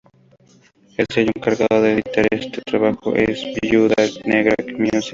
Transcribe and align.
El 0.97 1.05
sello 1.13 1.29
encargado 1.35 1.79
de 1.83 1.93
editar 1.93 2.25
este 2.31 2.59
trabajo 2.65 3.13
es 3.15 3.39
"Viuda 3.61 3.93
Negra 4.25 4.55
Music". 4.75 5.09